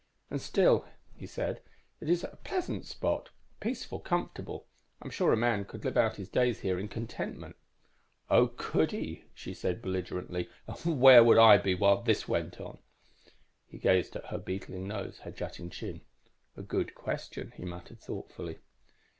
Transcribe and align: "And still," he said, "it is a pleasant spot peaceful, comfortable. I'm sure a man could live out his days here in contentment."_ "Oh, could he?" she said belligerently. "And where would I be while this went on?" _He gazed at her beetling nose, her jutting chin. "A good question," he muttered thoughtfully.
"And 0.31 0.41
still," 0.41 0.87
he 1.15 1.27
said, 1.27 1.61
"it 1.99 2.09
is 2.09 2.23
a 2.23 2.39
pleasant 2.43 2.87
spot 2.87 3.29
peaceful, 3.59 3.99
comfortable. 3.99 4.65
I'm 4.99 5.11
sure 5.11 5.31
a 5.31 5.37
man 5.37 5.63
could 5.63 5.85
live 5.85 5.95
out 5.95 6.15
his 6.15 6.27
days 6.27 6.61
here 6.61 6.79
in 6.79 6.87
contentment."_ 6.87 7.53
"Oh, 8.27 8.47
could 8.57 8.89
he?" 8.93 9.25
she 9.35 9.53
said 9.53 9.79
belligerently. 9.79 10.49
"And 10.65 10.99
where 10.99 11.23
would 11.23 11.37
I 11.37 11.59
be 11.59 11.75
while 11.75 12.01
this 12.01 12.27
went 12.27 12.59
on?" 12.59 12.79
_He 13.71 13.79
gazed 13.79 14.15
at 14.15 14.25
her 14.29 14.39
beetling 14.39 14.87
nose, 14.87 15.19
her 15.19 15.29
jutting 15.29 15.69
chin. 15.69 16.01
"A 16.57 16.63
good 16.63 16.95
question," 16.95 17.53
he 17.55 17.63
muttered 17.63 17.99
thoughtfully. 18.01 18.57